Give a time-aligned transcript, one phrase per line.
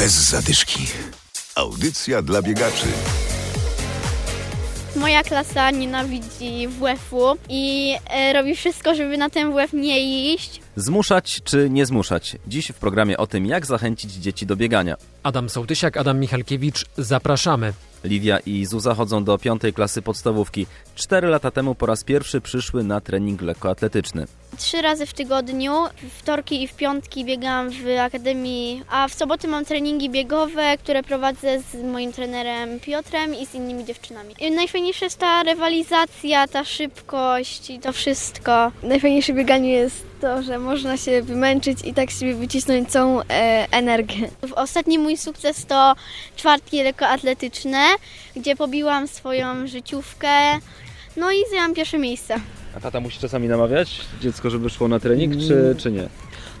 [0.00, 0.86] Bez zadyszki.
[1.54, 2.86] Audycja dla biegaczy.
[4.96, 10.60] Moja klasa nienawidzi WF-u i e, robi wszystko, żeby na ten WF nie iść.
[10.76, 12.36] Zmuszać czy nie zmuszać?
[12.46, 14.96] Dziś w programie o tym, jak zachęcić dzieci do biegania.
[15.22, 17.72] Adam Sołtysiak, Adam Michalkiewicz, zapraszamy.
[18.04, 20.66] Liwia i Zuza chodzą do piątej klasy podstawówki.
[20.94, 24.26] Cztery lata temu po raz pierwszy przyszły na trening lekkoatletyczny.
[24.56, 29.48] Trzy razy w tygodniu, w wtorki i w piątki biegam w akademii, a w soboty
[29.48, 34.34] mam treningi biegowe, które prowadzę z moim trenerem Piotrem i z innymi dziewczynami.
[34.40, 38.72] I najfajniejsza jest ta rywalizacja, ta szybkość i to wszystko.
[38.82, 43.24] Najfajniejsze bieganie jest to, że można się wymęczyć i tak sobie wycisnąć całą e,
[43.70, 44.30] energię.
[44.56, 45.94] Ostatni mój sukces to
[46.36, 47.86] czwartki lekkoatletyczne,
[48.36, 50.28] gdzie pobiłam swoją życiówkę,
[51.16, 52.34] no i zajęłam pierwsze miejsce.
[52.76, 56.08] A tata musi czasami namawiać dziecko, żeby szło na trening, czy, czy nie?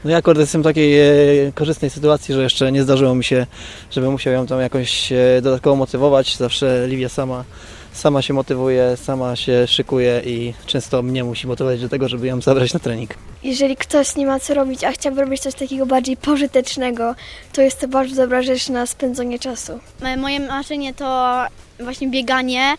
[0.04, 3.46] No ja akurat jestem w takiej e, korzystnej sytuacji, że jeszcze nie zdarzyło mi się,
[3.90, 6.36] żeby musiał ją tam jakoś e, dodatkowo motywować.
[6.36, 7.44] Zawsze Livia sama,
[7.92, 12.40] sama się motywuje, sama się szykuje i często mnie musi motywować do tego, żeby ją
[12.40, 13.14] zabrać na trening.
[13.42, 17.14] Jeżeli ktoś nie ma co robić, a chciałby robić coś takiego bardziej pożytecznego,
[17.52, 19.80] to jest to bardzo dobra rzecz na spędzenie czasu.
[20.02, 21.36] E, Moje marzenie to
[21.80, 22.74] właśnie bieganie.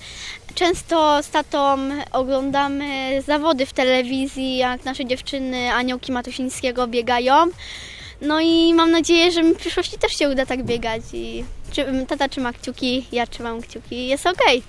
[0.55, 1.77] Często z tatą
[2.11, 7.33] oglądamy zawody w telewizji, jak nasze dziewczyny Aniołki Matusińskiego biegają.
[8.21, 11.01] No i mam nadzieję, że mi w przyszłości też się uda tak biegać.
[11.13, 14.63] I czy, tata trzyma kciuki, ja trzymam kciuki, jest okej.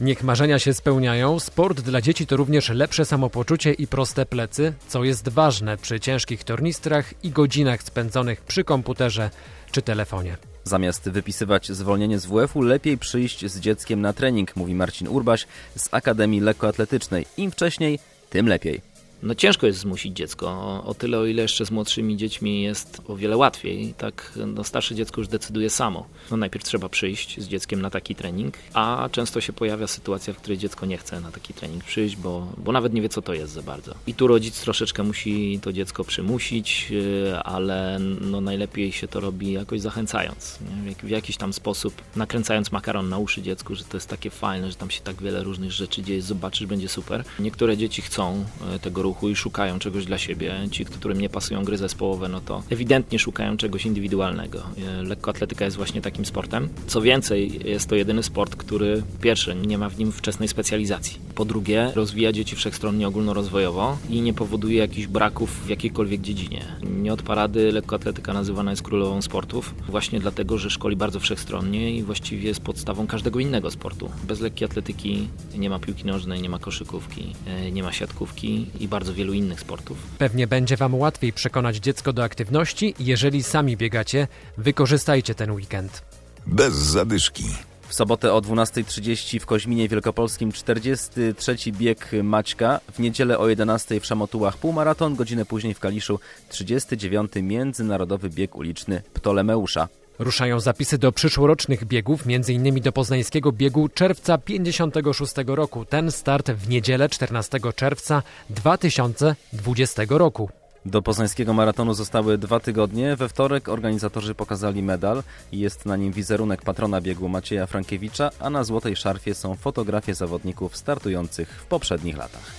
[0.00, 1.40] Niech marzenia się spełniają.
[1.40, 6.44] Sport dla dzieci to również lepsze samopoczucie i proste plecy, co jest ważne przy ciężkich
[6.44, 9.30] tornistrach i godzinach spędzonych przy komputerze
[9.70, 10.36] czy telefonie.
[10.64, 15.46] Zamiast wypisywać zwolnienie z WF-u, lepiej przyjść z dzieckiem na trening, mówi Marcin Urbaś
[15.76, 17.26] z Akademii Lekkoatletycznej.
[17.36, 17.98] Im wcześniej,
[18.30, 18.87] tym lepiej.
[19.22, 20.48] No ciężko jest zmusić dziecko,
[20.86, 24.94] o, tyle o ile jeszcze z młodszymi dziećmi jest o wiele łatwiej, tak no starsze
[24.94, 26.06] dziecko już decyduje samo.
[26.30, 30.36] No najpierw trzeba przyjść z dzieckiem na taki trening, a często się pojawia sytuacja, w
[30.36, 33.34] której dziecko nie chce na taki trening przyjść, bo, bo nawet nie wie co to
[33.34, 33.94] jest za bardzo.
[34.06, 39.52] I tu rodzic troszeczkę musi to dziecko przymusić, yy, ale no najlepiej się to robi
[39.52, 40.82] jakoś zachęcając, nie?
[40.82, 44.30] W, jak, w jakiś tam sposób nakręcając makaron na uszy dziecku, że to jest takie
[44.30, 47.24] fajne, że tam się tak wiele różnych rzeczy dzieje, zobaczysz, będzie super.
[47.38, 50.54] Niektóre dzieci chcą yy, tego ruchu i szukają czegoś dla siebie.
[50.70, 54.58] Ci, którym nie pasują gry zespołowe, no to ewidentnie szukają czegoś indywidualnego.
[54.58, 56.68] E, Lekkoatletyka jest właśnie takim sportem.
[56.86, 61.27] Co więcej, jest to jedyny sport, który pierwsze, nie ma w nim wczesnej specjalizacji.
[61.38, 66.64] Po drugie, rozwija dzieci wszechstronnie ogólnorozwojowo i nie powoduje jakichś braków w jakiejkolwiek dziedzinie.
[66.82, 72.02] Nie od parady lekkoatletyka nazywana jest królową sportów, właśnie dlatego, że szkoli bardzo wszechstronnie i
[72.02, 74.10] właściwie jest podstawą każdego innego sportu.
[74.24, 78.88] Bez lekkiej atletyki nie ma piłki nożnej, nie ma koszykówki, e, nie ma siatkówki i
[78.88, 79.98] bardzo wielu innych sportów.
[80.18, 84.28] Pewnie będzie Wam łatwiej przekonać dziecko do aktywności, jeżeli sami biegacie.
[84.56, 86.02] Wykorzystajcie ten weekend.
[86.46, 87.44] Bez zadyszki.
[87.88, 91.56] W sobotę o 12.30 w Koźminie Wielkopolskim 43.
[91.72, 97.32] bieg Maćka, w niedzielę o 11.00 w Szamotułach półmaraton, godzinę później w Kaliszu 39.
[97.42, 99.88] Międzynarodowy Bieg Uliczny Ptolemeusza.
[100.18, 102.80] Ruszają zapisy do przyszłorocznych biegów, m.in.
[102.80, 105.84] do poznańskiego biegu czerwca 56 roku.
[105.84, 110.50] Ten start w niedzielę 14 czerwca 2020 roku.
[110.86, 113.16] Do poznańskiego maratonu zostały dwa tygodnie.
[113.16, 115.22] We wtorek organizatorzy pokazali medal
[115.52, 120.76] jest na nim wizerunek patrona biegu Macieja Frankiewicza, a na złotej szarfie są fotografie zawodników
[120.76, 122.54] startujących w poprzednich latach.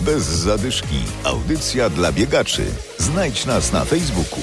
[0.00, 1.00] Bez zadyszki.
[1.24, 2.64] Audycja dla biegaczy.
[2.98, 4.40] Znajdź nas na Facebooku.